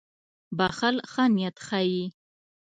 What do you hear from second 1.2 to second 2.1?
نیت ښيي.